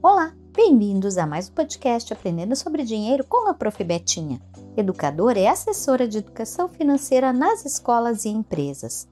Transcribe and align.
Olá, 0.00 0.32
bem-vindos 0.54 1.18
a 1.18 1.26
mais 1.26 1.48
um 1.48 1.54
podcast 1.54 2.12
Aprendendo 2.12 2.54
sobre 2.54 2.84
Dinheiro 2.84 3.24
com 3.24 3.48
a 3.50 3.54
Prof. 3.54 3.82
Betinha, 3.82 4.40
educadora 4.76 5.40
e 5.40 5.46
assessora 5.48 6.06
de 6.06 6.18
educação 6.18 6.68
financeira 6.68 7.32
nas 7.32 7.64
escolas 7.64 8.24
e 8.24 8.28
empresas. 8.28 9.08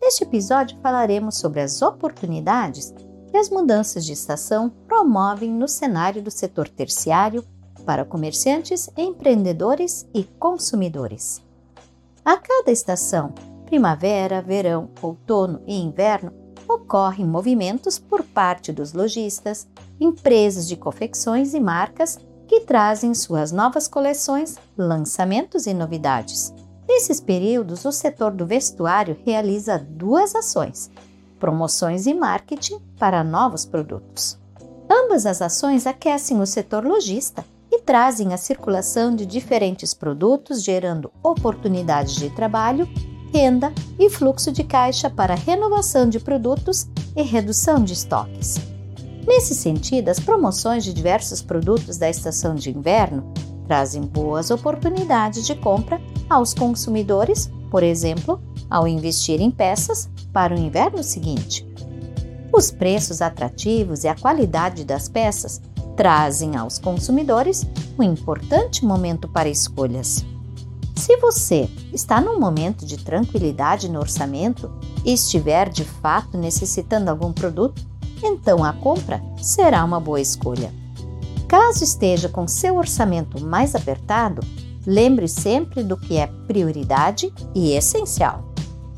Neste 0.00 0.24
episódio 0.24 0.78
falaremos 0.80 1.36
sobre 1.36 1.60
as 1.60 1.82
oportunidades 1.82 2.94
que 3.30 3.36
as 3.36 3.50
mudanças 3.50 4.02
de 4.06 4.14
estação 4.14 4.70
promovem 4.88 5.52
no 5.52 5.68
cenário 5.68 6.22
do 6.22 6.30
setor 6.30 6.70
terciário 6.70 7.44
para 7.84 8.06
comerciantes, 8.06 8.88
empreendedores 8.96 10.08
e 10.14 10.24
consumidores. 10.24 11.42
A 12.24 12.38
cada 12.38 12.72
estação, 12.72 13.34
primavera, 13.66 14.40
verão, 14.40 14.88
outono 15.02 15.60
e 15.66 15.78
inverno, 15.78 16.32
ocorrem 16.74 17.26
movimentos 17.26 17.98
por 17.98 18.22
parte 18.22 18.72
dos 18.72 18.92
lojistas, 18.92 19.66
empresas 20.00 20.68
de 20.68 20.76
confecções 20.76 21.54
e 21.54 21.60
marcas 21.60 22.18
que 22.46 22.60
trazem 22.60 23.14
suas 23.14 23.52
novas 23.52 23.86
coleções, 23.86 24.56
lançamentos 24.76 25.66
e 25.66 25.74
novidades. 25.74 26.52
Nesses 26.88 27.20
períodos, 27.20 27.84
o 27.84 27.92
setor 27.92 28.32
do 28.32 28.44
vestuário 28.44 29.16
realiza 29.24 29.78
duas 29.78 30.34
ações: 30.34 30.90
promoções 31.38 32.06
e 32.06 32.14
marketing 32.14 32.80
para 32.98 33.22
novos 33.22 33.64
produtos. 33.64 34.38
Ambas 34.90 35.26
as 35.26 35.40
ações 35.40 35.86
aquecem 35.86 36.40
o 36.40 36.46
setor 36.46 36.84
lojista 36.84 37.44
e 37.70 37.80
trazem 37.80 38.34
a 38.34 38.36
circulação 38.36 39.14
de 39.14 39.24
diferentes 39.24 39.94
produtos, 39.94 40.64
gerando 40.64 41.12
oportunidades 41.22 42.16
de 42.16 42.28
trabalho 42.30 42.88
renda 43.32 43.72
e 43.98 44.10
fluxo 44.10 44.52
de 44.52 44.64
caixa 44.64 45.08
para 45.08 45.34
renovação 45.34 46.08
de 46.08 46.18
produtos 46.18 46.88
e 47.16 47.22
redução 47.22 47.82
de 47.82 47.92
estoques. 47.92 48.60
Nesse 49.26 49.54
sentido, 49.54 50.08
as 50.08 50.18
promoções 50.18 50.84
de 50.84 50.92
diversos 50.92 51.42
produtos 51.42 51.96
da 51.96 52.08
estação 52.08 52.54
de 52.54 52.70
inverno 52.70 53.32
trazem 53.66 54.02
boas 54.02 54.50
oportunidades 54.50 55.46
de 55.46 55.54
compra 55.54 56.00
aos 56.28 56.52
consumidores, 56.52 57.50
por 57.70 57.82
exemplo, 57.82 58.40
ao 58.68 58.88
investir 58.88 59.40
em 59.40 59.50
peças 59.50 60.08
para 60.32 60.54
o 60.54 60.58
inverno 60.58 61.02
seguinte. 61.02 61.66
Os 62.52 62.70
preços 62.70 63.22
atrativos 63.22 64.02
e 64.02 64.08
a 64.08 64.16
qualidade 64.16 64.84
das 64.84 65.08
peças 65.08 65.60
trazem 65.96 66.56
aos 66.56 66.78
consumidores 66.78 67.64
um 67.98 68.02
importante 68.02 68.84
momento 68.84 69.28
para 69.28 69.48
escolhas. 69.48 70.24
Se 71.00 71.16
você 71.16 71.66
está 71.94 72.20
num 72.20 72.38
momento 72.38 72.84
de 72.84 72.98
tranquilidade 72.98 73.88
no 73.88 74.00
orçamento 74.00 74.70
e 75.02 75.14
estiver 75.14 75.70
de 75.70 75.82
fato 75.82 76.36
necessitando 76.36 77.08
algum 77.08 77.32
produto, 77.32 77.82
então 78.22 78.62
a 78.62 78.74
compra 78.74 79.22
será 79.40 79.82
uma 79.82 79.98
boa 79.98 80.20
escolha. 80.20 80.70
Caso 81.48 81.82
esteja 81.84 82.28
com 82.28 82.46
seu 82.46 82.76
orçamento 82.76 83.42
mais 83.42 83.74
apertado, 83.74 84.42
lembre 84.86 85.26
sempre 85.26 85.82
do 85.82 85.96
que 85.96 86.18
é 86.18 86.26
prioridade 86.46 87.32
e 87.54 87.72
essencial. 87.72 88.52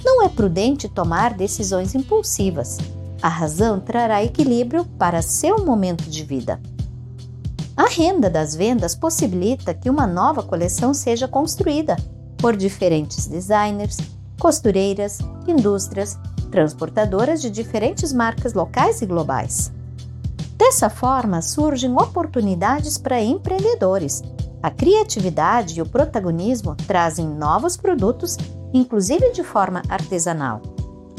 Não 0.05 0.25
é 0.25 0.29
prudente 0.29 0.89
tomar 0.89 1.35
decisões 1.35 1.95
impulsivas. 1.95 2.79
A 3.23 3.29
razão 3.29 3.79
trará 3.79 4.25
equilíbrio 4.25 4.85
para 4.99 5.23
seu 5.23 5.65
momento 5.65 6.11
de 6.11 6.25
vida. 6.25 6.61
A 7.83 7.89
renda 7.89 8.31
das 8.31 8.55
vendas 8.55 8.95
possibilita 8.95 9.75
que 9.75 9.91
uma 9.91 10.07
nova 10.07 10.41
coleção 10.41 10.95
seja 10.95 11.27
construída 11.27 11.97
por 12.39 12.57
diferentes 12.57 13.27
designers, 13.27 13.97
costureiras, 14.39 15.19
indústrias, 15.49 16.17
transportadoras 16.49 17.43
de 17.43 17.51
diferentes 17.51 18.13
marcas 18.13 18.55
locais 18.55 19.03
e 19.03 19.07
globais. 19.07 19.73
Dessa 20.57 20.89
forma, 20.89 21.43
surgem 21.43 21.93
oportunidades 21.97 22.99
para 22.99 23.21
empreendedores. 23.21 24.23
A 24.63 24.71
criatividade 24.71 25.77
e 25.77 25.83
o 25.83 25.87
protagonismo 25.87 26.77
trazem 26.87 27.27
novos 27.27 27.77
produtos, 27.77 28.37
inclusive 28.73 29.33
de 29.33 29.43
forma 29.43 29.83
artesanal. 29.89 30.63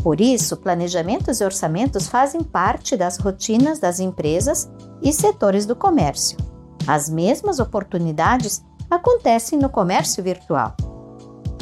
Por 0.02 0.22
isso, 0.22 0.56
planejamentos 0.56 1.42
e 1.42 1.44
orçamentos 1.44 2.08
fazem 2.08 2.42
parte 2.42 2.96
das 2.96 3.18
rotinas 3.18 3.80
das 3.80 4.00
empresas 4.00 4.70
e 5.02 5.12
setores 5.12 5.66
do 5.66 5.76
comércio. 5.76 6.53
As 6.88 7.10
mesmas 7.10 7.60
oportunidades 7.60 8.64
acontecem 8.90 9.58
no 9.58 9.70
comércio 9.70 10.24
virtual. 10.24 10.76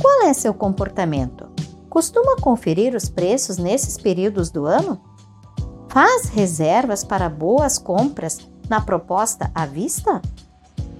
Qual 0.01 0.23
é 0.23 0.33
seu 0.33 0.53
comportamento? 0.53 1.47
Costuma 1.89 2.37
conferir 2.37 2.95
os 2.95 3.07
preços 3.07 3.57
nesses 3.57 3.97
períodos 3.97 4.49
do 4.49 4.65
ano? 4.65 4.99
Faz 5.89 6.29
reservas 6.29 7.03
para 7.03 7.29
boas 7.29 7.77
compras 7.77 8.39
na 8.69 8.81
proposta 8.81 9.51
à 9.53 9.65
vista? 9.65 10.21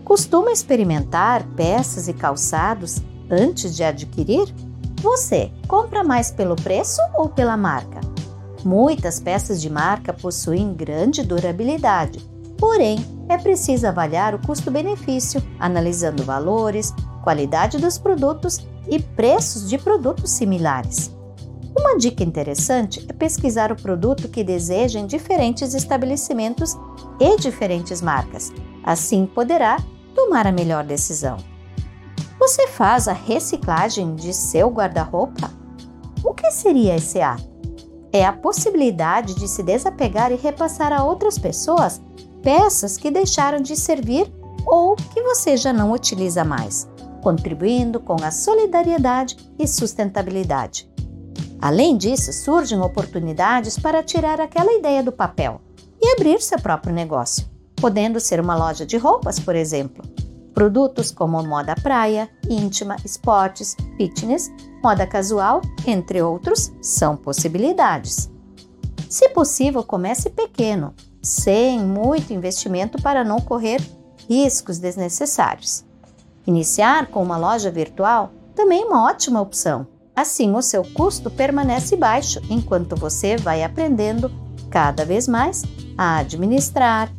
Costuma 0.03 0.51
experimentar 0.51 1.43
peças 1.55 2.07
e 2.07 2.13
calçados 2.13 3.01
antes 3.29 3.75
de 3.75 3.83
adquirir? 3.83 4.53
Você 5.01 5.51
compra 5.67 6.03
mais 6.03 6.29
pelo 6.29 6.55
preço 6.55 7.01
ou 7.15 7.29
pela 7.29 7.57
marca? 7.57 8.01
Muitas 8.63 9.19
peças 9.19 9.59
de 9.59 9.69
marca 9.69 10.13
possuem 10.13 10.73
grande 10.73 11.23
durabilidade, 11.23 12.29
porém 12.61 13.03
é 13.27 13.39
preciso 13.39 13.87
avaliar 13.87 14.35
o 14.35 14.39
custo-benefício, 14.39 15.41
analisando 15.59 16.23
valores, 16.23 16.93
qualidade 17.23 17.79
dos 17.79 17.97
produtos 17.97 18.59
e 18.87 19.01
preços 19.01 19.67
de 19.67 19.79
produtos 19.79 20.29
similares. 20.29 21.11
Uma 21.75 21.97
dica 21.97 22.23
interessante 22.23 23.03
é 23.09 23.13
pesquisar 23.13 23.71
o 23.71 23.75
produto 23.75 24.29
que 24.29 24.43
deseja 24.43 24.99
em 24.99 25.07
diferentes 25.07 25.73
estabelecimentos 25.73 26.77
e 27.19 27.35
diferentes 27.37 27.99
marcas. 27.99 28.51
Assim 28.83 29.25
poderá 29.25 29.77
tomar 30.13 30.45
a 30.45 30.51
melhor 30.51 30.83
decisão. 30.83 31.37
Você 32.37 32.67
faz 32.67 33.07
a 33.07 33.13
reciclagem 33.13 34.13
de 34.13 34.33
seu 34.33 34.69
guarda-roupa? 34.69 35.49
O 36.23 36.33
que 36.33 36.51
seria 36.51 36.95
esse 36.95 37.21
ato? 37.21 37.49
É 38.13 38.25
a 38.25 38.33
possibilidade 38.33 39.33
de 39.35 39.47
se 39.47 39.63
desapegar 39.63 40.31
e 40.31 40.35
repassar 40.35 40.91
a 40.91 41.03
outras 41.03 41.39
pessoas 41.39 42.01
peças 42.41 42.97
que 42.97 43.11
deixaram 43.11 43.61
de 43.61 43.75
servir 43.75 44.31
ou 44.65 44.95
que 44.95 45.21
você 45.21 45.57
já 45.57 45.71
não 45.73 45.91
utiliza 45.91 46.43
mais, 46.43 46.87
contribuindo 47.21 47.99
com 47.99 48.15
a 48.23 48.31
solidariedade 48.31 49.37
e 49.57 49.67
sustentabilidade. 49.67 50.89
Além 51.61 51.97
disso, 51.97 52.33
surgem 52.33 52.81
oportunidades 52.81 53.77
para 53.77 54.03
tirar 54.03 54.41
aquela 54.41 54.73
ideia 54.73 55.03
do 55.03 55.11
papel 55.11 55.61
e 56.01 56.13
abrir 56.13 56.41
seu 56.41 56.59
próprio 56.59 56.93
negócio, 56.93 57.47
podendo 57.75 58.19
ser 58.19 58.39
uma 58.39 58.55
loja 58.55 58.85
de 58.85 58.97
roupas, 58.97 59.39
por 59.39 59.55
exemplo, 59.55 60.03
Produtos 60.53 61.11
como 61.11 61.41
moda 61.43 61.75
praia, 61.75 62.29
íntima, 62.49 62.97
esportes, 63.05 63.75
fitness, 63.97 64.51
moda 64.83 65.07
casual, 65.07 65.61
entre 65.87 66.21
outros, 66.21 66.71
são 66.81 67.15
possibilidades. 67.15 68.29
Se 69.09 69.29
possível, 69.29 69.83
comece 69.83 70.29
pequeno, 70.29 70.93
sem 71.21 71.79
muito 71.79 72.33
investimento 72.33 73.01
para 73.01 73.23
não 73.23 73.39
correr 73.39 73.81
riscos 74.29 74.79
desnecessários. 74.79 75.83
Iniciar 76.45 77.07
com 77.07 77.21
uma 77.21 77.37
loja 77.37 77.69
virtual 77.69 78.31
também 78.55 78.83
é 78.83 78.85
uma 78.85 79.05
ótima 79.05 79.41
opção. 79.41 79.87
Assim, 80.15 80.53
o 80.55 80.61
seu 80.61 80.83
custo 80.83 81.29
permanece 81.29 81.95
baixo 81.95 82.41
enquanto 82.49 82.95
você 82.95 83.37
vai 83.37 83.63
aprendendo 83.63 84.31
cada 84.69 85.05
vez 85.05 85.27
mais 85.27 85.63
a 85.97 86.17
administrar, 86.17 87.11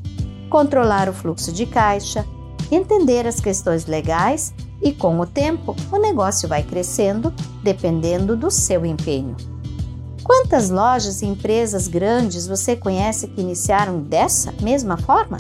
controlar 0.51 1.09
o 1.09 1.13
fluxo 1.13 1.53
de 1.53 1.67
caixa, 1.67 2.27
entender 2.71 3.27
as 3.27 3.41
questões 3.41 3.87
legais 3.87 4.53
e, 4.83 4.93
com 4.93 5.19
o 5.21 5.27
tempo, 5.27 5.77
o 5.91 5.99
negócio 5.99 6.49
vai 6.49 6.63
crescendo 6.63 7.33
dependendo 7.63 8.37
do 8.37 8.51
seu 8.51 8.85
empenho. 8.85 9.37
Quantas 10.25 10.71
lojas 10.71 11.21
e 11.23 11.27
empresas 11.27 11.89
grandes 11.89 12.47
você 12.47 12.77
conhece 12.77 13.27
que 13.27 13.41
iniciaram 13.41 14.01
dessa 14.01 14.53
mesma 14.63 14.97
forma? 14.97 15.39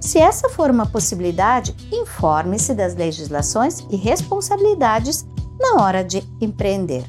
Se 0.00 0.18
essa 0.18 0.48
for 0.48 0.70
uma 0.70 0.86
possibilidade, 0.86 1.74
informe-se 1.92 2.74
das 2.74 2.94
legislações 2.94 3.84
e 3.90 3.96
responsabilidades 3.96 5.24
na 5.60 5.82
hora 5.82 6.02
de 6.04 6.22
empreender. 6.40 7.04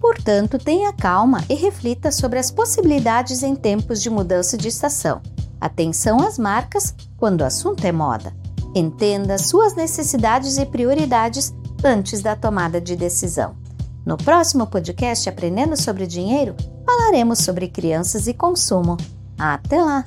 Portanto, 0.00 0.58
tenha 0.58 0.92
calma 0.92 1.44
e 1.48 1.54
reflita 1.54 2.10
sobre 2.10 2.38
as 2.38 2.50
possibilidades 2.50 3.42
em 3.42 3.54
tempos 3.54 4.02
de 4.02 4.10
mudança 4.10 4.56
de 4.58 4.68
estação. 4.68 5.20
Atenção 5.60 6.20
às 6.20 6.38
marcas 6.38 6.94
quando 7.16 7.42
o 7.42 7.44
assunto 7.44 7.84
é 7.84 7.92
moda. 7.92 8.34
Entenda 8.74 9.38
suas 9.38 9.74
necessidades 9.74 10.58
e 10.58 10.66
prioridades 10.66 11.54
antes 11.84 12.20
da 12.20 12.34
tomada 12.34 12.80
de 12.80 12.96
decisão. 12.96 13.61
No 14.04 14.16
próximo 14.16 14.66
podcast 14.66 15.28
Aprendendo 15.28 15.76
sobre 15.80 16.06
Dinheiro, 16.06 16.56
falaremos 16.84 17.38
sobre 17.38 17.68
crianças 17.68 18.26
e 18.26 18.34
consumo. 18.34 18.96
Até 19.38 19.80
lá! 19.80 20.04